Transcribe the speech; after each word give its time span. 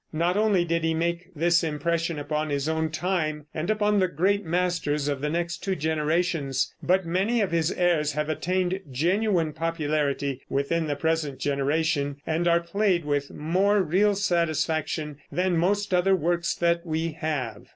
Not 0.11 0.35
only 0.35 0.65
did 0.65 0.83
he 0.83 0.95
make 0.95 1.29
this 1.35 1.63
impression 1.63 2.17
upon 2.17 2.49
his 2.49 2.67
own 2.67 2.89
time 2.89 3.45
and 3.53 3.69
upon 3.69 3.99
the 3.99 4.07
great 4.07 4.43
masters 4.43 5.07
of 5.07 5.21
the 5.21 5.29
next 5.29 5.57
two 5.59 5.75
generations, 5.75 6.73
but 6.81 7.05
many 7.05 7.39
of 7.39 7.51
his 7.51 7.71
airs 7.71 8.13
have 8.13 8.27
attained 8.27 8.79
genuine 8.91 9.53
popularity 9.53 10.41
within 10.49 10.87
the 10.87 10.95
present 10.95 11.37
generation, 11.37 12.15
and 12.25 12.47
are 12.47 12.61
played 12.61 13.05
with 13.05 13.29
more 13.29 13.83
real 13.83 14.15
satisfaction 14.15 15.17
than 15.31 15.55
most 15.55 15.93
other 15.93 16.15
works 16.15 16.55
that 16.55 16.83
we 16.83 17.11
have. 17.11 17.67